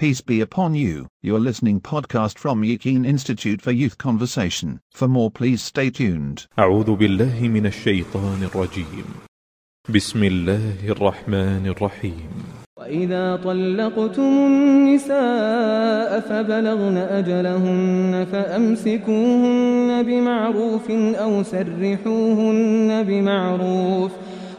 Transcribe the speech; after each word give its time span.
Peace 0.00 0.22
be 0.22 0.40
upon 0.40 0.74
you. 0.74 1.08
You're 1.20 1.38
listening 1.38 1.78
podcast 1.82 2.38
from 2.38 2.64
Yakin 2.64 3.04
Institute 3.04 3.60
for 3.60 3.70
Youth 3.70 3.98
Conversation. 3.98 4.80
For 4.92 5.06
more, 5.06 5.30
please 5.30 5.60
stay 5.60 5.90
tuned. 5.90 6.46
أعوذ 6.58 6.96
بالله 6.96 7.48
من 7.48 7.66
الشيطان 7.66 8.42
الرجيم 8.42 9.04
بسم 9.88 10.24
الله 10.24 10.88
الرحمن 10.88 11.66
الرحيم 11.66 12.30
وإذا 12.78 13.36
طلقتم 13.44 14.22
النساء 14.22 16.20
فبلغن 16.20 16.96
أجلهن 16.96 18.26
فأمسكوهن 18.32 20.02
بمعروف 20.02 20.90
أو 20.90 21.42
سرحوهن 21.42 23.02
بمعروف 23.02 24.12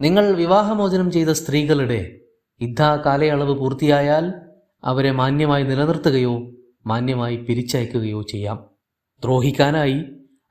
നിങ്ങൾ 0.00 0.32
വിവാഹമോചനം 0.32 1.10
ചെയ്ത 1.10 1.28
സ്ത്രീകളുടെ 1.28 2.20
യുദ്ധ 2.62 2.82
കാലയളവ് 2.82 3.58
പൂർത്തിയായാൽ 3.58 4.32
അവരെ 4.84 5.10
മാന്യമായി 5.10 5.62
നിലനിർത്തുകയോ 5.62 6.50
മാന്യമായി 6.86 7.36
പിരിച്ചയക്കുകയോ 7.36 8.22
ചെയ്യാം. 8.22 8.64
ദ്രോഹിക്കാനായി 9.20 10.04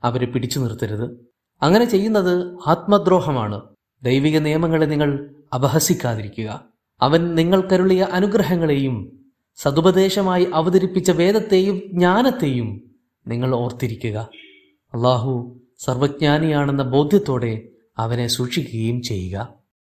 അവരെ 0.04 0.26
പിടിച്ചു 0.26 0.60
നിർത്തരുത്. 0.60 1.30
അങ്ങനെ 1.62 1.84
ചെയ്യുന്നത് 1.84 2.56
ആത്മദ്രോഹമാണ്. 2.66 3.60
ദൈവിക 4.02 4.38
നിയമങ്ങളെ 4.38 4.86
നിങ്ങൾ 4.86 5.34
അപഹസിക്കാതിരിക്കുക. 5.54 6.64
അവൻ 7.02 7.34
നിങ്ങൾക്കരുളിയ 7.34 8.08
അനുഗ്രഹങ്ങളെയും 8.12 9.24
സതുപദേശമായി 9.56 10.46
അവതരിപ്പിച്ച 10.54 11.10
വേദത്തെയും 11.10 11.82
ജ്ഞാനത്തെയും 11.92 12.82
നിങ്ങൾ 13.26 13.54
ഓർത്തിരിക്കുക. 13.54 14.28
അള്ളാഹു 14.94 15.60
സർവജ്ഞാനിയാണെന്ന 15.78 16.82
ബോധ്യത്തോടെ 16.82 17.68
അവനെ 17.97 18.27
സൂക്ഷിക്കുകയും 18.27 18.99
ചെയ്യുക 19.01 19.37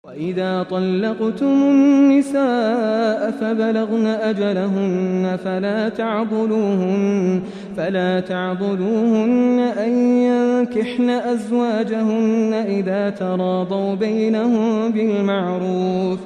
وإذا 0.04 0.62
طلقتم 0.62 1.46
النساء 1.46 3.30
فبلغن 3.30 4.06
أجلهن 4.06 5.24
فلا 5.44 5.88
تعضلوهن 6.00 7.42
فلا 7.76 8.20
تعضلوهن 8.20 9.58
أن 9.78 9.92
ينكحن 10.28 11.10
أزواجهن 11.34 12.52
إذا 12.68 13.10
تراضوا 13.10 13.94
بينهم 13.94 14.90
بالمعروف 14.90 16.18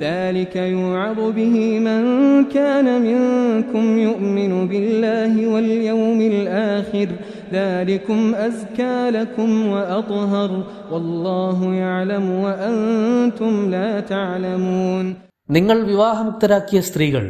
ذلك 0.00 0.56
يوعظ 0.56 1.20
به 1.32 1.78
من 1.78 2.02
كان 2.44 3.02
منكم 3.02 3.98
يؤمن 3.98 4.68
بالله 4.68 5.46
واليوم 5.46 6.20
الآخر 6.20 7.08
ذلكم 7.52 8.20
أزكى 8.46 8.98
لكم 9.10 9.50
وأطهر 9.66 10.50
والله 10.92 11.58
يعلم 11.76 12.24
وأنتم 12.44 13.52
لا 13.68 13.90
تعلمون 14.08 15.06
നിങ്ങൾ 15.48 15.76
വിവാഹമുക്തരാക്കിയ 15.90 16.78
സ്ത്രീകൾ 16.88 17.24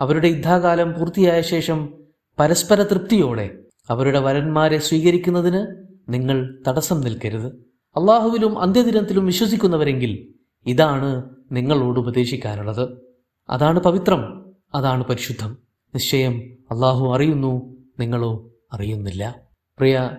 അവരുടെ 0.00 0.28
യുദ്ധാകാലം 0.28 0.88
പൂർത്തിയായ 0.96 1.40
ശേഷം 1.52 1.78
പരസ്പര 2.38 2.78
തൃപ്തിയോടെ 2.82 3.46
അവരുടെ 3.88 4.20
വരന്മാരെ 4.26 4.78
സ്വീകരിക്കുന്നതിന് 4.88 5.60
നിങ്ങൾ 6.08 6.36
തടസ്സം 6.66 6.98
നിൽക്കരുത് 7.00 7.48
അള്ളാഹുവിലും 7.96 8.52
അന്ത്യദിനത്തിലും 8.58 9.24
വിശ്വസിക്കുന്നവരെങ്കിൽ 9.26 10.12
ഇതാണ് 10.66 11.10
നിങ്ങളോട് 11.52 11.98
ഉപദേശിക്കാനുള്ളത് 12.00 12.84
അതാണ് 13.48 13.78
പവിത്രം 13.80 14.22
അതാണ് 14.74 15.02
പരിശുദ്ധം 15.04 15.50
നിശ്ചയം 15.94 16.34
അള്ളാഹു 16.72 17.04
അറിയുന്നു 17.14 17.52
നിങ്ങളോ 17.98 18.32
അറിയുന്നില്ല 18.72 19.22
പ്രിയ 19.79 20.09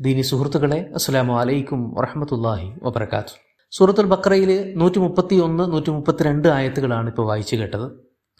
ദീനി 0.00 0.20
സുഹൃത്തുക്കളെ 0.20 0.90
അസ്സലാമു 0.94 1.34
അലൈക്കും 1.40 1.94
വറഹമത്തല്ലാഹി 1.98 2.68
വബർക്കാത്തു 2.82 3.34
സൂറത്തുൽ 3.72 4.06
ബക്രയിൽ 4.06 4.50
നൂറ്റി 4.76 4.98
മുപ്പത്തി 4.98 5.34
ഒന്ന് 5.34 5.72
നൂറ്റി 5.72 5.90
മുപ്പത്തിരണ്ട് 5.90 6.48
ആയത്തുകളാണ് 6.48 7.08
ഇപ്പോൾ 7.08 7.26
വായിച്ചു 7.26 7.56
കേട്ടത്. 7.56 7.86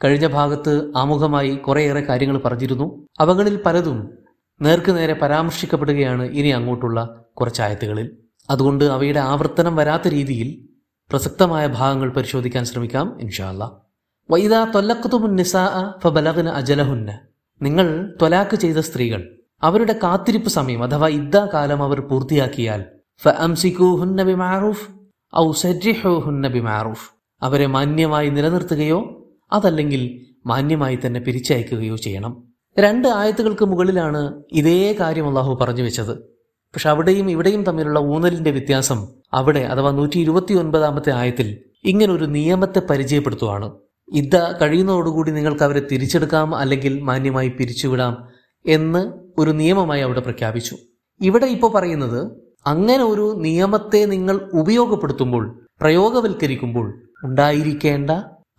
കഴിഞ്ഞ 0.04 0.26
ഭാഗത്ത് 0.26 0.72
ആമുഖമായി 0.96 1.56
കുറേയേറെ 1.56 2.00
കാര്യങ്ങൾ 2.00 2.38
പറഞ്ഞിരുന്നു. 2.38 3.08
അവകളിൽ 3.20 3.62
പലതും 3.66 3.98
നേർക്കുനേരെ 4.60 5.14
പരാമർശിക്കപ്പെടുകയാണ് 5.14 6.24
ഇനി 6.40 6.48
അങ്ങോട്ടുള്ള 6.48 6.98
കുറച്ച് 7.32 7.62
ആയത്തുകളിൽ. 7.62 8.08
അതുകൊണ്ട് 8.50 8.84
അവയുടെ 8.84 9.20
ആവർത്തനം 9.20 9.76
വരാത്ത 9.76 10.08
രീതിയിൽ 10.08 10.50
പ്രസക്തമായ 11.10 11.66
ഭാഗങ്ങൾ 11.66 12.10
പരിശോധിക്കാൻ 12.12 12.64
ശ്രമിക്കാം 12.64 13.18
ഇൻഷാല്ല 13.20 13.64
വൈദാ 14.30 14.64
തൊല്ലക്കത്തുമുൻ 14.74 15.34
നിസാ 15.34 15.64
ഫലകന് 16.04 16.48
അജലഹുന്ന. 16.48 17.10
നിങ്ങൾ 17.62 17.86
ത്വലാക്ക് 18.20 18.56
ചെയ്ത 18.56 18.76
സ്ത്രീകൾ 18.76 19.22
അവരുടെ 19.64 19.92
കാത്തിരിപ്പ് 20.02 20.48
സമയം 20.48 20.82
അഥവാ 20.82 21.08
ഇദ്ദ 21.08 21.36
കാലം 21.36 21.82
അവർ 21.82 22.00
പൂർത്തിയാക്കിയാൽ 22.00 22.84
ഔ 25.36 25.52
അവരെ 27.42 27.66
മാന്യമായി 27.66 28.28
നിലനിർത്തുകയോ 28.28 29.26
അതല്ലെങ്കിൽ 29.53 30.26
മാന്യമായി 30.47 30.98
തന്നെ 31.06 31.20
പിരിച്ചയക്കുകയോ 31.20 31.97
ചെയ്യണം. 31.97 32.54
രണ്ട് 32.78 33.08
ആയത്തുകൾക്ക് 33.08 33.64
മുകളിലാണ് 33.64 34.42
ഇതേ 34.53 34.97
കാര്യം 35.00 35.28
അള്ളാഹു 35.28 35.58
പറഞ്ഞു 35.60 35.82
വെച്ചത്. 35.82 36.19
പക്ഷെ 36.74 36.91
അവിടെയും 36.91 37.30
ഇവിടെയും 37.30 37.64
തമ്മിലുള്ള 37.64 37.98
ഊന്നലിന്റെ 37.98 38.50
വ്യത്യാസം 38.50 39.08
അവിടെ 39.34 39.60
അഥവാ 39.60 39.91
നൂറ്റി 39.91 40.19
ഇരുപത്തി 40.19 40.54
ഒൻപതാമത്തെ 40.54 41.12
ആയത്തിൽ 41.12 41.58
ഇങ്ങനൊരു 41.84 42.24
നിയമത്തെ 42.24 42.82
പരിചയപ്പെടുത്തുവാണ്. 42.91 43.72
ഇദ്ദ 44.12 44.36
കഴിയുന്നതോടുകൂടി 44.36 45.30
നിങ്ങൾക്ക് 45.30 45.62
അവരെ 45.62 45.86
തിരിച്ചെടുക്കാം 45.92 46.54
അല്ലെങ്കിൽ 46.54 47.00
മാന്യമായി 47.00 47.48
പിരിച്ചുവിടാം 47.48 48.28
എന്ന് 48.66 49.23
ഒരു 49.39 49.50
നിയമമായി 49.50 50.00
അവിടെ 50.00 50.21
പ്രഖ്യാപിച്ചു. 50.21 50.77
ഇവിടെ 51.21 51.47
ഇപ്പോൾ 51.47 51.72
പറയുന്നത് 51.72 52.33
അങ്ങനെ 52.67 53.05
ഒരു 53.05 53.34
നിയമത്തെ 53.39 54.05
നിങ്ങൾ 54.05 54.50
ഉപയോഗപ്പെടുത്തുമ്പോൾ 54.55 55.67
പ്രയോഗവൽക്കരിക്കുമ്പോൾ 55.81 57.03
ഉണ്ടായിരിക്കേണ്ട 57.25 58.11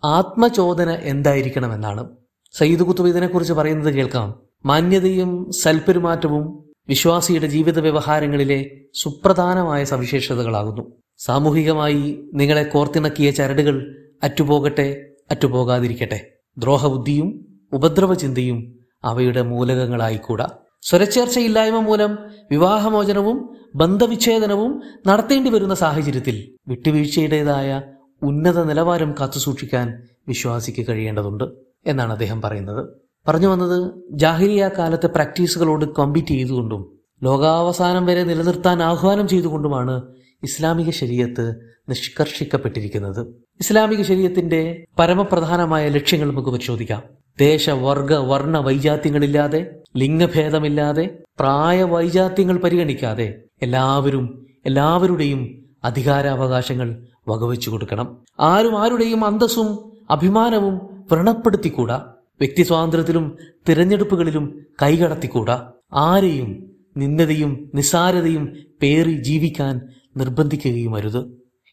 ആത്മചോദന 0.04 0.90
എന്തായിരിക്കണമെന്നാണ്. 0.90 2.10
സയ്യിദ് 2.52 2.80
കുത്തുബ് 2.80 3.08
ഇതിനെക്കുറിച്ച് 3.08 3.52
പറയുന്നത് 3.52 3.94
കേൾക്കാം. 3.94 4.34
മാന്യതയും 4.66 5.52
സൽപെരുമാറ്റവും 5.52 6.64
വിശ്വാസിയുടെ 6.88 7.46
ജീവിത 7.46 7.78
വ്യവഹാരങ്ങളിലെ 7.80 8.70
സുപ്രധാനമായ 8.94 9.84
സവിശേഷതകളാകുന്നു. 9.84 10.92
സാമൂഹികമായി 11.18 12.30
നിങ്ങളെ 12.34 12.62
കോർത്തിണക്കിയ 12.62 13.30
ചരടുകൾ 13.30 14.04
അറ്റുപോകട്ടെ 14.22 15.12
അറ്റുപോകാതിരിക്കട്ടെ. 15.30 16.30
ദ്രോഹബുദ്ധിയും 16.58 17.46
ഉപദ്രവചിന്തയും 17.72 18.78
അവയുടെ 19.04 19.42
മൂലകങ്ങളായിക്കൂടാ. 19.42 20.48
സ്വരച്ചേർച്ചയില്ലായ്മ 20.86 21.80
മൂലം 21.80 22.18
വിവാഹമോചനവും 22.50 23.56
ബന്ധവിച്ഛേദനവും 23.74 24.82
നടത്തേണ്ടി 25.06 25.50
വരുന്ന 25.50 25.74
സാഹചര്യത്തിൽ 25.74 26.54
വിട്ടുവീഴ്ചയുടേതായ 26.68 27.82
ഉന്നത 28.22 28.64
നിലവാരം 28.64 29.14
കാത്തുസൂക്ഷിക്കാൻ 29.20 30.02
വിശ്വാസിക്ക് 30.28 30.86
കഴിയേണ്ടതുണ്ട് 30.88 31.44
എന്നാണ് 31.86 32.12
അദ്ദേഹം 32.12 32.42
പറയുന്നത്. 32.42 32.88
പറഞ്ഞു 33.28 33.46
വന്നത് 33.46 33.94
ജാഹിരിയ 34.10 34.70
കാലത്തെ 34.78 35.06
പ്രാക്ടീസുകളോട് 35.06 35.84
കോമ്പീറ്റ് 35.84 36.28
ചെയ്തുകൊണ്ടും 36.28 36.98
ലോകാവസാനം 37.22 38.06
വരെ 38.06 38.22
നിലനിർത്താൻ 38.24 38.82
ആഹ്വാനം 38.82 39.28
ചെയ്തുകൊണ്ടുമാണ് 39.28 40.02
ഇസ്ലാമിക 40.42 40.90
ശരീരത്ത് 40.90 41.54
നിഷ്കർഷിക്കപ്പെട്ടിരിക്കുന്നത്. 41.88 43.26
ഇസ്ലാമിക 43.60 44.02
ശരീരത്തിന്റെ 44.02 44.84
പരമപ്രധാനമായ 44.98 45.88
ലക്ഷ്യങ്ങൾ 45.88 46.30
നമുക്ക് 46.30 46.48
പരിശോധിക്കാം. 46.48 47.25
ദേശ 47.40 47.70
വർഗ 47.70 48.14
വർണ 48.14 48.58
വൈജാത്യങ്ങളില്ലാതെ 48.58 49.76
ലിംഗഭേദമില്ലാതെ 49.96 51.18
പ്രായ 51.40 51.82
വൈജാത്യങ്ങൾ 51.82 52.56
പരിഗണിക്കാതെ 52.56 53.42
എല്ലാവരും 53.62 54.46
എല്ലാവരുടെയും 54.66 55.64
അധികാരാവകാശങ്ങൾ 55.84 57.06
വകവെച്ചു 57.28 57.70
കൊടുക്കണം. 57.70 58.18
ആരും 58.40 58.82
ആരുടെയും 58.82 59.24
അന്തസ്സും 59.24 59.92
അഭിമാനവും 60.10 61.04
വ്രണപ്പെടുത്തിക്കൂടാ. 61.12 62.12
വ്യക്തി 62.40 62.62
സ്വാതന്ത്ര്യത്തിലും 62.62 63.36
തിരഞ്ഞെടുപ്പുകളിലും 63.68 64.66
കൈകടത്തിക്കൂടാ. 64.82 65.72
ആരെയും 65.92 66.70
നിന്ദതയും 66.96 67.70
നിസ്സാരതയും 67.74 68.56
പേറി 68.82 69.12
ജീവിക്കാൻ 69.12 69.80
നിർബന്ധിക്കുകയും 70.16 70.94
അരുത് 70.94 71.24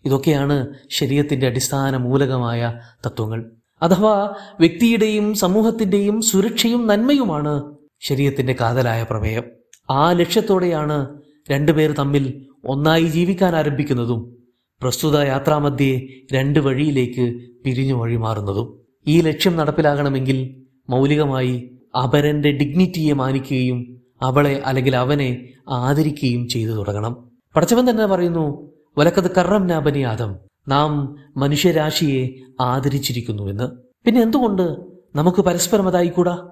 ഇതൊക്കെയാണ് 0.05 0.67
ശരീരത്തിന്റെ 0.91 1.47
അടിസ്ഥാന 1.47 1.97
മൂലകമായ 1.97 2.79
തത്വങ്ങൾ. 3.05 3.51
അഥവാ 3.83 4.33
വ്യക്തിയുടെയും 4.59 5.33
സമൂഹത്തിന്റെയും 5.33 6.21
സുരക്ഷയും 6.21 6.87
നന്മയുമാണ് 6.87 7.75
ശരീരത്തിന്റെ 8.01 8.55
കാതലായ 8.61 9.03
പ്രമേയം. 9.03 9.43
ആ 9.89 10.11
ലക്ഷ്യത്തോടെയാണ് 10.11 11.19
രണ്ടുപേർ 11.51 11.91
തമ്മിൽ 11.91 12.45
ഒന്നായി 12.65 13.03
ജീവിക്കാൻ 13.03 13.55
ആരംഭിക്കുന്നതും 13.55 14.37
പ്രസ്തുത 14.81 15.19
യാത്രാമധ്യേ 15.19 16.07
രണ്ട് 16.33 16.59
വഴിയിലേക്ക് 16.59 17.41
പിരിഞ്ഞു 17.65 17.93
വഴിമാറുന്നതും. 17.93 18.79
ഈ 19.07 19.21
ലക്ഷ്യം 19.21 19.55
നടപ്പിലാകണമെങ്കിൽ 19.55 20.63
മൗലികമായി 20.89 21.71
അപരന്റെ 22.03 22.51
ഡിഗ്നിറ്റിയെ 22.51 23.13
മാനിക്കുകയും 23.13 24.01
അവളെ 24.21 24.61
അല്ലെങ്കിൽ 24.65 24.95
അവനെ 24.95 25.49
ആദരിക്കുകയും 25.69 26.47
ചെയ്തു 26.47 26.71
തുടങ്ങണം. 26.71 27.31
പടച്ചവൻ 27.55 27.89
തന്നെ 27.89 28.05
പറയുന്നു 28.05 28.71
വലക്കത് 28.97 29.35
കറം 29.35 29.67
നാബനി 29.67 30.01
ആദം. 30.01 30.35
നാം 30.67 31.15
മനുഷ്യരാശിയെ 31.37 32.29
ആദരിച്ചിരിക്കുന്നുവെന്ന് 32.61 33.63
പിന്നെ 34.05 34.21
എന്തുകൊണ്ട് 34.21 34.77
നമുക്ക് 35.15 35.41
പരസ്പരം 35.41 35.87
അതായിക്കൂടാ? 35.87 36.49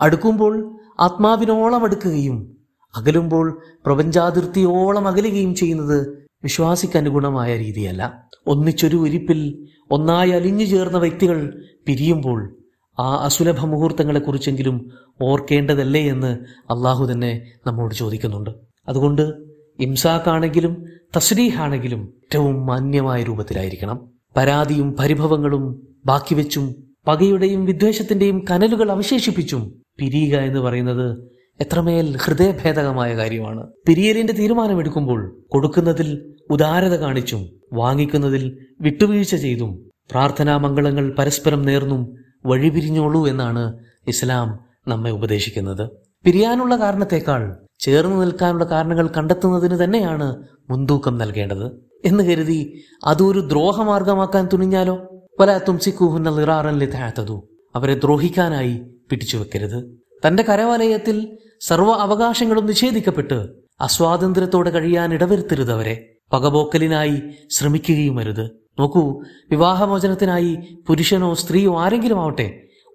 അടുക്കുമ്പോൾ 0.00 0.78
ആത്മാവിനോളം 1.00 1.84
അടുക്കുകയും 1.84 2.56
അകലുമ്പോൾ 2.96 3.62
പ്രപഞ്ചാതിർത്തിയോളം 3.86 5.08
അകലുകയും 5.08 5.54
ചെയ്യുന്നത് 5.54 6.28
വിശ്വാസിക്ക് 6.44 6.96
അനുഗുണമായ 6.96 7.56
രീതിയല്ല. 7.56 8.22
ഒന്നിച്ചൊരു 8.46 8.96
ഉരിപ്പിൽ 8.96 9.68
ഒന്നായി 9.90 10.30
അലിഞ്ഞു 10.30 10.64
ചേർന്ന 10.64 10.98
വ്യക്തികൾ 10.98 11.64
പിരിയുമ്പോൾ 11.86 12.56
ആ 13.00 13.16
അസുലഭ 13.16 13.66
മുഹൂർത്തങ്ങളെക്കുറിച്ചെങ്കിലും 13.66 14.90
ഓർക്കേണ്ടതല്ലേ 15.20 16.06
എന്ന് 16.08 16.38
അള്ളാഹു 16.72 17.12
തന്നെ 17.12 17.50
നമ്മോട് 17.66 17.94
ചോദിക്കുന്നുണ്ട്. 17.94 18.50
അതുകൊണ്ട് 18.88 19.51
ഇംസാക്കാണെങ്കിലും 19.78 20.84
തസ്രീഹാണെങ്കിലും 21.16 22.00
ഏറ്റവും 22.00 22.66
മാന്യമായ 22.66 23.22
രൂപത്തിലായിരിക്കണം. 23.22 24.12
പരാതിയും 24.36 24.92
പരിഭവങ്ങളും 24.92 25.86
ബാക്കി 26.06 26.34
വെച്ചും 26.34 26.74
പകയുടെയും 27.06 27.64
വിദ്വേഷത്തിന്റെയും 27.64 28.44
കനലുകൾ 28.50 28.90
അവശേഷിപ്പിച്ചും 28.90 29.82
പിരിയുക 29.98 30.38
എന്ന് 30.38 30.60
പറയുന്നത് 30.60 31.32
എത്രമേൽ 31.60 32.16
ഹൃദയഭേദകമായ 32.16 33.16
കാര്യമാണ്. 33.16 33.66
പിരിയലിന്റെ 33.88 34.32
തീരുമാനമെടുക്കുമ്പോൾ 34.32 35.44
കൊടുക്കുന്നതിൽ 35.48 36.34
ഉദാരത 36.50 36.96
കാണിച്ചും 36.96 37.48
വാങ്ങിക്കുന്നതിൽ 37.72 38.66
വിട്ടുവീഴ്ച 38.80 39.34
ചെയ്തും 39.34 39.90
പ്രാർത്ഥനാ 40.10 40.56
മംഗളങ്ങൾ 40.56 41.14
പരസ്പരം 41.18 41.62
നേർന്നും 41.62 42.16
വഴിപിരിഞ്ഞോളൂ 42.46 43.28
എന്നാണ് 43.28 43.78
ഇസ്ലാം 44.06 44.58
നമ്മെ 44.88 45.10
ഉപദേശിക്കുന്നത്. 45.10 45.90
പിരിയാനുള്ള 46.24 46.76
കാരണത്തേക്കാൾ 46.76 47.61
ചേർന്ന് 47.82 48.22
നിൽക്കാനുള്ള 48.22 48.64
കാരണങ്ങൾ 48.64 49.06
കണ്ടെത്തുന്നതിന് 49.16 49.84
തന്നെയാണ് 49.84 50.42
മുൻതൂക്കം 50.70 51.18
നൽകേണ്ടത്. 51.18 51.72
എന്ന് 52.04 52.24
കരുതി 52.24 52.82
അതൊരു 53.04 53.40
ദ്രോഹമാർഗമാക്കാൻ 53.40 54.48
തുനിഞ്ഞാലോ? 54.52 54.94
വല 55.40 55.58
തുംസിക്കൂഹുന്ന 55.58 56.30
ലിറാറൻ 56.30 56.78
താത്തതു 56.78 57.48
അവരെ 57.76 57.94
ദ്രോഹിക്കാനായി 57.94 58.74
പിടിച്ചു 59.10 59.36
വെക്കരുത്. 59.36 59.84
തന്റെ 60.26 60.42
കരവലയത്തിൽ 60.42 61.38
സർവ 61.60 61.92
അവകാശങ്ങളും 61.92 62.66
നിഷേധിക്കപ്പെട്ട് 62.66 63.48
അസ്വാതന്ത്ര്യത്തോടെ 63.80 64.70
കഴിയാൻ 64.70 65.14
ഇടവരുത്തരുത് 65.14 65.72
അവരെ. 65.72 66.08
പകപോക്കലിനായി 66.32 67.22
ശ്രമിക്കുകയും 67.50 68.18
അരുത് 68.18 68.50
നോക്കൂ 68.78 69.22
വിവാഹമോചനത്തിനായി 69.50 70.58
പുരുഷനോ 70.86 71.34
സ്ത്രീയോ 71.34 71.80
ആരെങ്കിലും 71.80 72.20
ആവട്ടെ 72.20 72.46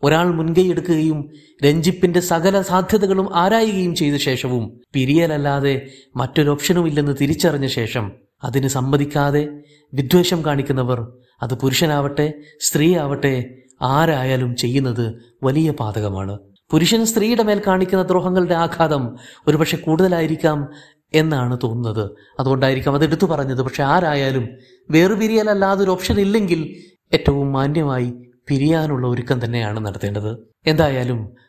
ഒരാൾ 0.03 0.31
മുൻകൈയെടുക്കുകയും 0.31 1.29
രഞ്ജിപ്പിന്റെ 1.63 2.19
സകല 2.19 2.61
സാധ്യതകളും 2.61 3.35
ആരായുകയും 3.35 3.95
ചെയ്ത 3.95 4.15
ശേഷവും 4.15 4.79
പിരിയലല്ലാതെ 4.93 5.87
മറ്റൊരു 6.15 6.49
ഓപ്ഷനും 6.49 6.87
ഇല്ലെന്ന് 6.87 7.15
തിരിച്ചറിഞ്ഞ 7.21 7.67
ശേഷം 7.67 8.11
അതിന് 8.43 8.67
സമ്മതിക്കാതെ 8.67 9.47
വിദ്വേഷം 9.93 10.45
കാണിക്കുന്നവർ 10.45 11.07
അത് 11.43 11.53
പുരുഷനാവട്ടെ 11.53 12.33
സ്ത്രീ 12.59 12.95
ആവട്ടെ 12.95 13.55
ആരായാലും 13.81 14.55
ചെയ്യുന്നത് 14.55 15.13
വലിയ 15.43 15.71
പാതകമാണ്. 15.71 16.39
പുരുഷൻ 16.71 17.05
സ്ത്രീയുടെ 17.05 17.43
മേൽ 17.43 17.61
കാണിക്കുന്ന 17.67 18.03
ദ്രോഹങ്ങളുടെ 18.03 18.53
ആഘാതം 18.53 19.15
ഒരുപക്ഷെ 19.47 19.77
കൂടുതലായിരിക്കാം 19.77 20.67
എന്നാണ് 21.13 21.57
തോന്നുന്നത്. 21.63 22.11
അതുകൊണ്ടായിരിക്കാം 22.39 22.95
അത് 22.95 23.03
എടുത്തു 23.03 23.25
പറഞ്ഞത്. 23.25 23.61
പക്ഷെ 23.61 23.83
ആരായാലും 23.83 24.49
വേറുപിരിയലല്ലാതെ 24.91 25.83
ഒരു 25.83 25.91
ഓപ്ഷൻ 25.91 26.19
ഇല്ലെങ്കിൽ 26.19 26.75
ഏറ്റവും 27.13 27.53
മാന്യമായി 27.53 28.13
പിരിയാനുള്ള 28.49 29.07
ഒരുക്കം 29.07 29.45
തന്നെയാണ് 29.45 29.85
നടത്തേണ്ടത്. 29.85 30.37
എന്തായാലും 30.67 31.47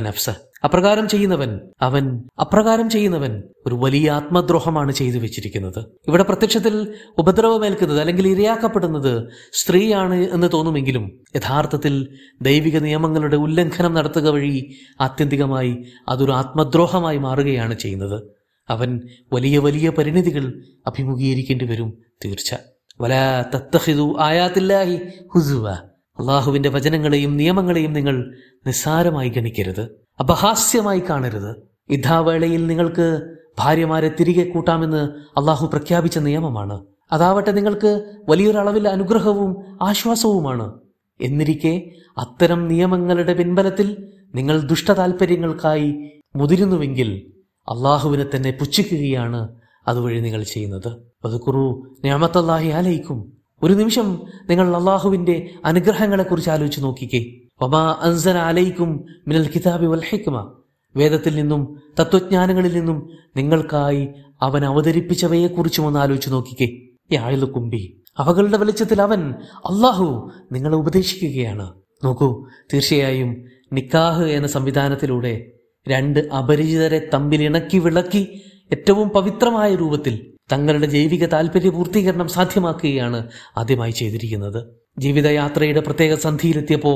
നഫ്സ. 0.00 0.30
അപ്രകാരം 0.64 1.08
ചെയ്യുന്നവൻ 1.08 1.60
അവൻ 1.80 2.22
അപ്രകാരം 2.40 2.90
ചെയ്യുന്നവൻ 2.90 3.42
ഒരു 3.66 3.74
വലിയ 3.74 4.10
ആത്മദ്രോഹമാണ് 4.10 4.92
ചെയ്തു 4.92 5.18
വെച്ചിരിക്കുന്നത്. 5.18 5.84
ഇവിടെ 6.08 6.22
പ്രത്യക്ഷത്തിൽ 6.22 6.94
ഉപദ്രവമേൽക്കുന്നത് 7.18 8.00
അല്ലെങ്കിൽ 8.00 8.28
ഇരയാക്കപ്പെടുന്നത് 8.28 9.28
സ്ത്രീയാണ് 9.52 10.14
എന്ന് 10.14 10.46
തോന്നുമെങ്കിലും 10.52 11.20
യഥാർത്ഥത്തിൽ 11.36 12.08
ദൈവിക 12.42 12.78
നിയമങ്ങളുടെ 12.78 13.36
ഉല്ലംഘനം 13.36 13.94
നടത്തുക 13.94 14.28
വഴി 14.28 14.74
ആത്യന്തികമായി 15.00 15.76
അതൊരു 16.08 16.32
ആത്മദ്രോഹമായി 16.32 17.18
മാറുകയാണ് 17.18 17.74
ചെയ്യുന്നത്. 17.74 18.22
അവൻ 18.70 19.00
വലിയ 19.32 19.58
വലിയ 19.58 19.90
പരിണിതികൾ 19.90 20.62
അഭിമുഖീകരിക്കേണ്ടി 20.86 21.64
വരും 21.64 21.98
തീർച്ച. 22.24 22.54
വല 23.00 23.44
തത്തഹിദു 23.54 24.16
ആയാത്തില്ലാഹി 24.20 25.00
ഹുസുവ. 25.34 25.70
അള്ളാഹുവിന്റെ 26.18 26.68
വചനങ്ങളെയും 26.68 27.36
നിയമങ്ങളെയും 27.36 27.92
നിങ്ങൾ 27.92 28.34
നിസ്സാരമായി 28.66 29.28
ഗണിക്കരുത് 29.28 30.06
അപഹാസ്യമായി 30.20 31.02
കാണരുത്. 31.10 31.56
യുദ്ധാവേളയിൽ 31.90 32.66
നിങ്ങൾക്ക് 32.66 33.36
ഭാര്യമാരെ 33.58 34.10
തിരികെ 34.20 34.50
കൂട്ടാമെന്ന് 34.50 35.02
അള്ളാഹു 35.38 35.66
പ്രഖ്യാപിച്ച 35.66 36.18
നിയമമാണ്. 36.18 36.84
അതാവട്ടെ 37.12 37.50
നിങ്ങൾക്ക് 37.50 38.16
വലിയൊരളവിൽ 38.28 38.88
അനുഗ്രഹവും 38.88 39.64
ആശ്വാസവുമാണ്. 39.82 40.72
എന്നിരിക്കെ 41.20 41.90
അത്തരം 42.18 42.68
നിയമങ്ങളുടെ 42.68 43.34
പിൻബലത്തിൽ 43.34 44.12
നിങ്ങൾ 44.34 44.60
ദുഷ്ടതാൽപര്യങ്ങൾക്കായി 44.60 46.10
മുതിരുന്നുവെങ്കിൽ 46.36 47.32
അള്ളാഹുവിനെ 47.68 48.24
തന്നെ 48.36 48.50
പുച്ഛിക്കുകയാണ് 48.50 49.48
അതുവഴി 49.88 50.20
നിങ്ങൾ 50.20 50.42
ചെയ്യുന്നത്. 50.42 50.88
അതുക്കുറു 51.24 51.96
ഞാമത്തല്ലാഹി 52.04 52.68
ആലയിക്കും 52.68 53.32
ഒരു 53.62 53.72
നിമിഷം 53.72 54.22
നിങ്ങൾ 54.50 54.76
അള്ളാഹുവിന്റെ 54.76 55.50
അനുഗ്രഹങ്ങളെക്കുറിച്ച് 55.64 56.50
ആലോചിച്ച് 56.50 56.82
നോക്കിക്കേ. 56.82 57.24
ഒമാ 57.60 57.98
അൻസന 58.00 58.36
അലൈക്കും 58.36 59.04
മിനൽ 59.28 59.48
കിതാബി 59.48 59.86
വൽ 59.86 60.02
ഹിക്മ. 60.08 60.54
വേദത്തിൽ 60.96 61.36
നിന്നും 61.36 61.80
തത്വജ്ഞാനങ്ങളിൽ 62.00 62.72
നിന്നും 62.72 63.10
നിങ്ങൾക്കായി 63.36 64.08
അവൻ 64.42 64.64
അവതരിപ്പിച്ചവയെക്കുറിച്ചും 64.64 65.86
ഒന്ന് 65.86 66.00
ആലോചിച്ച് 66.00 66.30
നോക്കിക്കേ. 66.30 66.78
യാഴിലു 67.12 67.44
കുമ്പി. 67.44 68.02
അവകളുടെ 68.18 68.56
വെളിച്ചത്തിൽ 68.56 69.02
അവൻ 69.02 69.32
അള്ളാഹു 69.56 70.30
നിങ്ങളെ 70.52 70.76
ഉപദേശിക്കുകയാണ്. 70.76 71.72
നോക്കൂ 72.04 72.46
തീർച്ചയായും 72.72 73.44
നിക്കാഹ് 73.72 74.24
എന്ന 74.24 74.48
സംവിധാനത്തിലൂടെ 74.48 75.52
രണ്ട് 75.88 76.20
അപരിചിതരെ 76.20 77.10
തമ്മിൽ 77.14 77.42
ഇണക്കി 77.42 77.78
വിളക്കി 77.78 78.40
ഏറ്റവും 78.74 79.08
പവിത്രമായ 79.08 79.70
രൂപത്തിൽ 79.74 80.14
തങ്ങളുടെ 80.52 80.86
ജൈവിക 80.86 81.24
താല്പര്യ 81.26 81.70
പൂർത്തീകരണം 81.70 82.28
സാധ്യമാക്കുകയാണ് 82.28 83.20
ആദ്യമായി 83.56 83.94
ചെയ്തിരിക്കുന്നത്. 84.00 84.60
ജീവിതയാത്രയുടെ 84.98 85.80
പ്രത്യേക 85.80 86.14
സന്ധിയിലെത്തിയപ്പോ 86.14 86.94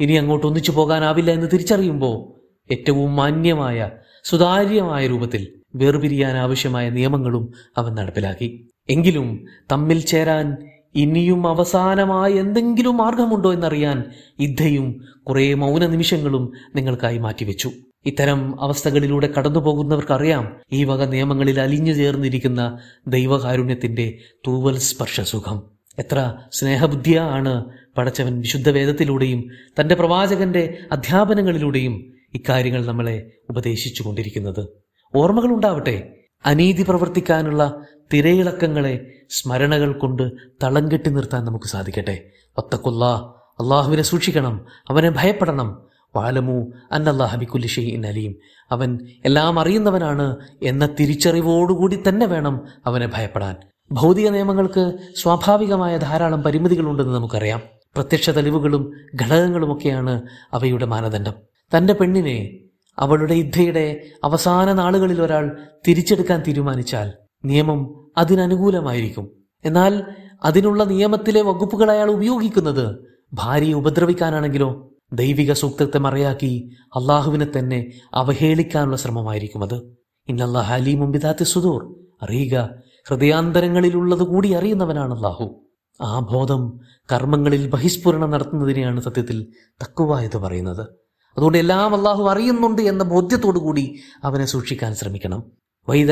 ഇനി 0.00 0.14
അങ്ങോട്ട് 0.14 0.46
ഒന്നിച്ചു 0.46 0.72
പോകാനാവില്ല 0.72 1.30
എന്ന് 1.30 1.48
തിരിച്ചറിയുമ്പോൾ 1.52 2.16
ഏറ്റവും 2.72 3.16
മാന്യമായ 3.16 3.90
സുതാര്യമായ 4.24 5.06
രൂപത്തിൽ 5.06 5.42
വേർപിരിയാൻ 5.76 6.36
ആവശ്യമായ 6.36 6.90
നിയമങ്ങളും 6.90 7.44
അവൻ 7.76 7.92
നടപ്പിലാക്കി. 7.94 8.48
എങ്കിലും 8.90 9.28
തമ്മിൽ 9.72 10.00
ചേരാൻ 10.12 10.46
ഇനിയും 10.94 11.40
അവസാനമായ 11.46 12.30
എന്തെങ്കിലും 12.32 12.96
മാർഗമുണ്ടോ 12.96 13.50
എന്നറിയാൻ 13.52 13.98
ഇദ്ധയും 14.40 14.86
കുറേ 15.28 15.54
മൗന 15.54 15.86
നിമിഷങ്ങളും 15.86 16.44
നിങ്ങൾക്കായി 16.76 17.18
മാറ്റിവെച്ചു. 17.18 17.70
ഇത്തരം 18.06 18.60
അവസ്ഥകളിലൂടെ 18.60 19.32
കടന്നു 19.36 19.60
പോകുന്നവർക്കറിയാം 19.60 20.44
ഈ 20.72 20.84
വക 20.84 21.04
നിയമങ്ങളിൽ 21.04 21.60
അലിഞ്ഞു 21.60 21.92
ചേർന്നിരിക്കുന്ന 21.92 22.62
ദൈവകാരുണ്യത്തിന്റെ 23.06 24.06
തൂവൽ 24.46 24.78
സ്പർശസുഖം 24.78 25.58
എത്ര 25.98 26.18
സ്നേഹബുദ്ധിയാണ് 26.52 27.52
പടച്ചവൻ 27.96 28.40
വിശുദ്ധ 28.40 28.68
വേദത്തിലൂടെയും 28.70 29.40
തന്റെ 29.80 29.94
പ്രവാചകന്റെ 29.94 30.62
അധ്യാപനങ്ങളിലൂടെയും 30.92 31.94
ഇക്കാര്യങ്ങൾ 32.34 32.86
നമ്മളെ 32.86 33.16
ഉപദേശിച്ചു 33.50 34.02
കൊണ്ടിരിക്കുന്നത് 34.02 34.62
ഓർമ്മകളുണ്ടാവട്ടെ 35.14 35.96
അനീതി 36.44 36.82
പ്രവർത്തിക്കാനുള്ള 36.82 37.62
തിരയിളക്കങ്ങളെ 38.12 38.94
സ്മരണകൾ 39.30 39.92
കൊണ്ട് 39.92 40.22
തളം 40.62 40.92
കെട്ടി 40.92 41.10
നിർത്താൻ 41.10 41.44
നമുക്ക് 41.44 41.64
സാധിക്കട്ടെ. 41.64 42.16
ഒത്തക്കൊല്ല 42.58 43.04
അള്ളാഹുവിനെ 43.60 44.02
സൂക്ഷിക്കണം 44.02 44.54
അവനെ 44.90 45.10
ഭയപ്പെടണം 45.10 45.68
വാലമു 46.16 46.72
അന്നല്ലാഹബിക്കുല്ലി 46.92 47.66
ഷെയ്ൻ 47.66 48.06
അലീം. 48.06 48.34
അവൻ 48.70 48.98
എല്ലാം 49.24 49.60
അറിയുന്നവനാണ് 49.60 50.36
എന്ന 50.62 50.88
തിരിച്ചറിവോടുകൂടി 51.00 52.02
തന്നെ 52.08 52.26
വേണം 52.26 52.60
അവനെ 52.86 53.10
ഭയപ്പെടാൻ. 53.14 53.56
ഭൗതിക 53.92 54.28
നിയമങ്ങൾക്ക് 54.28 54.92
സ്വാഭാവികമായ 55.16 55.96
ധാരാളം 55.96 56.42
പരിമിതികളുണ്ടെന്ന് 56.42 57.14
നമുക്കറിയാം. 57.14 57.60
പ്രത്യക്ഷ 57.94 58.30
തെളിവുകളും 58.30 58.92
ഘടകങ്ങളുമൊക്കെയാണ് 59.14 60.22
അവയുടെ 60.52 60.86
മാനദണ്ഡം. 60.86 61.32
തന്റെ 61.76 61.94
പെണ്ണിനെ 61.94 62.58
അവളുടെ 62.98 63.34
യുദ്ധയുടെ 63.34 64.02
അവസാന 64.24 64.72
നാളുകളിൽ 64.72 65.22
ഒരാൾ 65.22 65.58
തിരിച്ചെടുക്കാൻ 65.88 66.42
തീരുമാനിച്ചാൽ 66.48 67.12
നിയമം 67.44 68.10
അതിനനുകൂലമായിരിക്കും. 68.18 69.30
എന്നാൽ 69.64 70.04
അതിനുള്ള 70.44 70.84
നിയമത്തിലെ 70.84 71.42
വകുപ്പുകൾ 71.42 71.90
അയാൾ 71.90 72.10
ഉപയോഗിക്കുന്നത് 72.10 72.96
ഭാര്യയെ 73.34 73.72
ഉപദ്രവിക്കാനാണെങ്കിലോ 73.72 74.93
ദൈവിക 75.14 75.52
സൂക്തത്തെ 75.52 75.98
മറയാക്കി 75.98 76.70
അള്ളാഹുവിനെ 76.86 77.46
തന്നെ 77.58 77.92
അവഹേളിക്കാനുള്ള 78.14 78.96
ശ്രമമായിരിക്കും 78.96 79.62
അത്. 79.62 79.96
ഇന്നല്ലാ 80.28 80.60
അലീമും 80.60 81.12
പിതാത്തി 81.12 81.44
സുദൂർ. 81.44 81.96
അറിയുക 82.22 82.70
ഹൃദയാന്തരങ്ങളിലുള്ളത് 83.08 84.22
കൂടി 84.22 84.52
അറിയുന്നവനാണ് 84.52 85.14
അള്ളാഹു. 85.14 85.64
ആ 86.00 86.18
ബോധം 86.18 86.80
കർമ്മങ്ങളിൽ 87.12 87.70
ബഹിസ്ഫുരണം 87.70 88.30
നടത്തുന്നതിനെയാണ് 88.30 89.00
സത്യത്തിൽ 89.00 89.46
തക്കുവ 89.82 90.18
എന്ന് 90.18 90.38
പറയുന്നത്. 90.38 90.80
അതുകൊണ്ട് 91.36 91.58
എല്ലാം 91.58 91.94
അള്ളാഹു 91.94 92.24
അറിയുന്നുണ്ട് 92.24 92.82
എന്ന 92.82 93.04
ബോധ്യത്തോടു 93.04 93.58
കൂടി 93.58 94.00
അവനെ 94.24 94.44
സൂക്ഷിക്കാൻ 94.44 94.94
ശ്രമിക്കണം. 94.94 95.44
വൈദ 95.88 96.10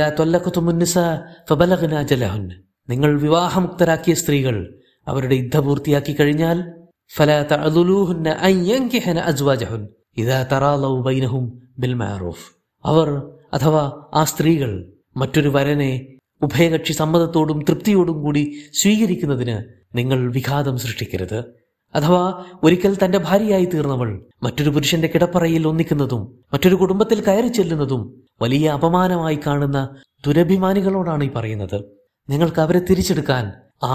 ജലഹുൻ. 2.02 2.50
നിങ്ങൾ 2.88 3.20
വിവാഹമുക്തരാക്കിയ 3.20 4.14
സ്ത്രീകൾ 4.14 4.78
അവരുടെ 5.08 5.34
യുദ്ധ 5.34 5.58
പൂർത്തിയാക്കി 5.58 6.12
കഴിഞ്ഞാൽ 6.12 6.81
ഫല 7.16 7.30
تعذلوهن 7.50 8.26
അൻ 8.46 8.54
യൻകിഹന 8.70 9.18
അസ്വാജഹുൻ 9.30 9.82
ഇദാ 10.22 10.38
تراضوا 10.52 10.96
ബിൽ 11.82 11.94
മഅറൂഫ് 12.00 12.44
അവർ 12.84 13.08
അഥവാ 13.56 13.82
ആ 14.20 14.22
സ്ത്രീകൾ 14.30 14.70
മറ്റൊരു 15.20 15.50
വരനെ 15.56 15.92
ഉഭയകക്ഷി 16.42 16.94
സമ്മതത്തോടും 17.00 17.58
തൃപ്തിയോടും 17.68 18.16
കൂടി 18.24 18.42
സ്വീകരിക്കുന്നതിന് 18.80 19.56
നിങ്ങൾ 19.98 20.18
വിഘാതം 20.36 20.76
സൃഷ്ടിക്കരുത്. 20.84 21.38
അഥവാ 21.94 22.22
ഒരിക്കൽ 22.64 22.92
തന്റെ 23.02 23.18
ഭാര്യയായി 23.26 23.66
തീർന്നവൾ 23.74 24.10
മറ്റൊരു 24.44 24.70
പുരുഷന്റെ 24.74 25.08
കിടപ്പറയിൽ 25.14 25.62
ഒന്നിക്കുന്നതും 25.70 26.22
മറ്റൊരു 26.52 26.76
കുടുംബത്തിൽ 26.82 27.18
കയറി 27.28 27.50
ചെല്ലുന്നതും 27.58 28.02
വലിയ 28.42 28.66
അപമാനമായി 28.78 29.38
കാണുന്ന 29.46 29.78
ദുരഭിമാനികളോടാണ് 30.26 31.24
ഈ 31.28 31.32
പറയുന്നത്. 31.38 31.78
നിങ്ങൾക്ക് 32.28 32.60
അവരെ 32.66 32.80
തിരിച്ചെടുക്കാൻ 32.88 33.44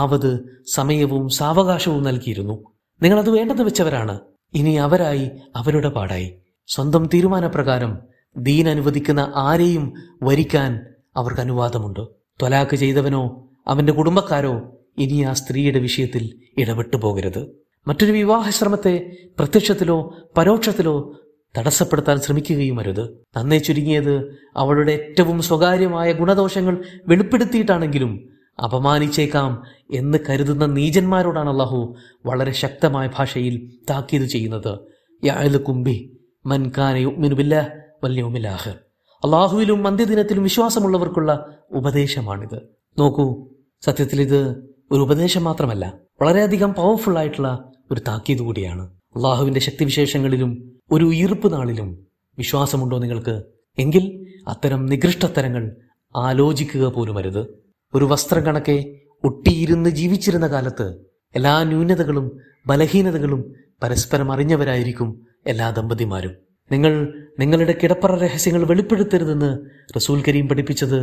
ആവത് 0.01 0.31
സമയവും 0.77 1.23
സാവകാശവും 1.39 2.03
നൽകിയിരുന്നു. 2.09 2.57
നിങ്ങളത് 3.03 3.29
വേണ്ടെന്ന് 3.29 3.63
വെച്ചവരാണ്. 3.63 4.19
ഇനി 4.53 4.73
അവരായി 4.73 5.31
അവരുടെ 5.55 5.89
പാടായി. 5.89 6.37
സ്വന്തം 6.67 7.09
തീരുമാനപ്രകാരം 7.13 7.97
ദീൻ 8.37 8.69
അനുവദിക്കുന്ന 8.69 9.31
ആരെയും 9.35 9.93
വരിക്കാൻ 10.23 10.85
അവർക്ക് 11.15 11.41
അനുവാദമുണ്ട്. 11.41 11.99
ത്വലാക്ക് 12.41 12.75
ചെയ്തവനോ 12.75 13.49
അവന്റെ 13.67 13.93
കുടുംബക്കാരോ 13.93 14.77
ഇനി 14.97 15.21
ആ 15.21 15.33
സ്ത്രീയുടെ 15.33 15.79
വിഷയത്തിൽ 15.79 16.35
ഇടപെട്ടു 16.57 16.97
പോകരുത്. 16.97 17.47
മറ്റൊരു 17.87 18.11
വിവാഹശ്രമത്തെ 18.11 19.17
പ്രത്യക്ഷത്തിലോ 19.39 20.13
പരോക്ഷത്തിലോ 20.37 21.19
തടസ്സപ്പെടുത്താൻ 21.57 22.19
ശ്രമിക്കുകയും 22.19 22.79
അരുത്. 22.79 23.25
നന്നേ 23.37 23.57
ചുരുങ്ങിയത് 23.57 24.37
അവളുടെ 24.57 24.91
ഏറ്റവും 24.91 25.41
സ്വകാര്യമായ 25.41 26.11
ഗുണദോഷങ്ങൾ 26.11 26.85
വെളിപ്പെടുത്തിയിട്ടാണെങ്കിലും 27.07 28.36
അപമാനിച്ചേക്കാം 28.63 29.63
എന്ന് 29.93 30.17
കരുതുന്ന 30.29 30.65
നീചന്മാരോടാണ് 30.65 31.49
അള്ളാഹു 31.49 31.95
വളരെ 32.25 32.51
ശക്തമായ 32.51 33.09
ഭാഷയിൽ 33.17 33.77
താക്കീത് 33.89 34.23
ചെയ്യുന്നത്. 34.23 34.79
കുംബി 35.57 36.17
അള്ളാഹുവിലും 39.23 39.87
അന്ത്യദിനത്തിലും 39.87 40.43
വിശ്വാസമുള്ളവർക്കുള്ള 40.43 41.57
ഉപദേശമാണിത്. 41.71 42.59
നോക്കൂ 42.99 43.47
സത്യത്തിൽ 43.81 44.21
ഇത് 44.21 44.69
ഒരു 44.91 45.01
ഉപദേശം 45.01 45.43
മാത്രമല്ല 45.43 45.93
വളരെയധികം 46.21 46.73
പവർഫുൾ 46.73 47.17
ആയിട്ടുള്ള 47.17 47.71
ഒരു 47.91 48.01
താക്കീത് 48.07 48.39
കൂടിയാണ്. 48.39 48.93
അള്ളാഹുവിന്റെ 49.15 49.59
ശക്തിവിശേഷങ്ങളിലും 49.59 50.79
ഒരു 50.91 51.05
ഉയർപ്പ് 51.05 51.53
നാളിലും 51.53 52.07
വിശ്വാസമുണ്ടോ 52.37 52.99
നിങ്ങൾക്ക്? 52.99 53.43
എങ്കിൽ 53.79 54.27
അത്തരം 54.47 54.85
നികൃഷ്ടത്തരങ്ങൾ 54.85 55.75
ആലോചിക്കുക 56.15 56.85
പോലും 56.87 57.17
അരുത്. 57.17 57.66
ഒരു 57.97 58.05
വസ്ത്രം 58.05 58.45
കണക്കെ 58.45 58.99
ഒട്ടിയിരുന്ന് 59.23 59.89
ജീവിച്ചിരുന്ന 59.89 60.47
കാലത്ത് 60.47 60.97
എല്ലാ 61.35 61.63
ന്യൂനതകളും 61.63 62.37
ബലഹീനതകളും 62.67 63.53
പരസ്പരം 63.83 64.31
അറിഞ്ഞവരായിരിക്കും 64.31 65.27
എല്ലാ 65.47 65.69
ദമ്പതിമാരും. 65.69 66.31
നിങ്ങൾ 66.71 67.13
നിങ്ങളുടെ 67.39 67.75
കിടപ്പറ 67.83 68.19
രഹസ്യങ്ങൾ 68.19 68.65
വെളിപ്പെടുത്തരുതെന്ന് 68.65 69.57
റസൂൽ 69.95 70.23
കരീം 70.27 70.47
പഠിപ്പിച്ചത് 70.47 70.99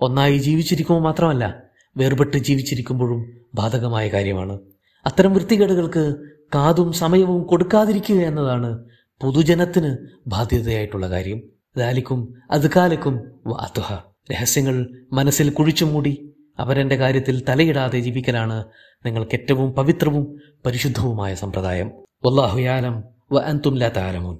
ഒന്നായി 0.00 0.38
ജീവിച്ചിരിക്കുമ്പോൾ 0.38 1.02
മാത്രമല്ല 1.02 1.62
വേർപെട്ട് 1.96 2.36
ജീവിച്ചിരിക്കുമ്പോഴും 2.36 3.20
ബാധകമായ 3.54 4.08
കാര്യമാണ്. 4.08 4.58
അത്തരം 5.06 5.32
വൃത്തികേടുകൾക്ക് 5.32 6.16
കാതും 6.54 6.92
സമയവും 6.92 7.42
കൊടുക്കാതിരിക്കുക 7.42 8.16
എന്നതാണ് 8.16 8.84
പൊതുജനത്തിന് 9.22 9.96
ബാധ്യതയായിട്ടുള്ള 10.26 11.10
കാര്യം. 11.10 11.42
ദാലിക്കും 11.76 12.34
അതുകാലക്കും 12.50 13.14
വാതുഹ 13.46 13.92
രഹസ്യങ്ങൾ 14.32 14.90
മനസ്സിൽ 15.12 15.50
കുഴിച്ചുമൂടി 15.50 16.32
അവരെന്റെ 16.58 16.96
കാര്യത്തിൽ 16.96 17.44
തലയിടാതെ 17.48 17.98
ജീവിക്കലാണ് 17.98 18.64
നിങ്ങൾക്ക് 19.06 19.34
ഏറ്റവും 19.34 19.72
പവിത്രവും 19.72 20.40
പരിശുദ്ധവുമായ 20.66 21.34
സമ്പ്രദായം. 21.34 21.92
വല്ലാഹുയാലം 22.24 23.04
വ 23.32 23.40
അൻതും 23.40 23.74
ലാ 23.76 23.88
താലമൂൻ 23.88 24.36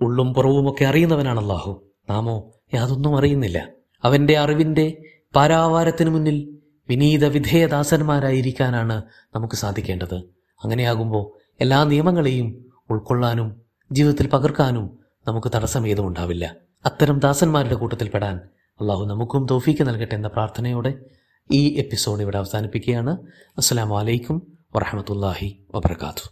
ഉള്ളും 0.00 0.34
പുറവുമൊക്കെ 0.34 0.84
അറിയുന്നവനാണ് 0.84 1.40
അള്ളാഹു 1.40 1.86
നാമോ 2.10 2.52
യാതൊന്നും 2.74 3.16
അറിയുന്നില്ല. 3.18 3.68
അവന്റെ 4.04 4.38
അറിവിന്റെ 4.38 5.02
പാരാവാരത്തിന് 5.36 6.10
മുന്നിൽ 6.10 6.58
വിനീത 6.88 7.26
വിധേയദാസന്മാരായിരിക്കാനാണ് 7.26 9.02
നമുക്ക് 9.36 9.54
സാധിക്കേണ്ടത്. 9.54 10.14
അങ്ങനെയാകുമ്പോൾ 10.64 11.24
എല്ലാ 11.60 11.84
നിയമങ്ങളെയും 11.84 12.64
ഉൾക്കൊള്ളാനും 12.90 13.62
ജീവിതത്തിൽ 13.92 14.26
പകർക്കാനും 14.26 14.98
നമുക്ക് 15.28 15.48
തടസ്സം 15.54 15.88
ഏതും 15.88 16.06
ഉണ്ടാവില്ല. 16.06 16.56
അത്തരം 16.86 17.18
ദാസന്മാരുടെ 17.18 17.74
കൂട്ടത്തിൽപ്പെടാൻ 17.74 18.40
അള്ളാഹു 18.80 19.04
നമുക്കും 19.04 19.46
തോഫീക്ക് 19.50 19.82
നൽകട്ടെ 19.88 20.14
എന്ന 20.14 20.28
പ്രാർത്ഥനയോടെ 20.28 20.94
ഈ 21.52 21.78
എപ്പിസോഡ് 21.78 22.22
ഇവിടെ 22.22 22.38
അവസാനിപ്പിക്കുകയാണ്. 22.38 23.16
അസ്സാം 23.58 23.90
വലൈക്കും 23.90 24.58
വറഹമത്തല്ലാഹി 24.74 25.64
വബർക്കാത്തു 25.74 26.28